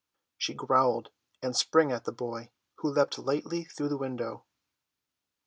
She 0.35 0.55
growled 0.55 1.11
and 1.43 1.55
sprang 1.55 1.91
at 1.91 2.05
the 2.05 2.11
boy, 2.11 2.49
who 2.79 2.89
leapt 2.91 3.19
lightly 3.19 3.65
through 3.65 3.89
the 3.89 3.99
window. 4.01 4.45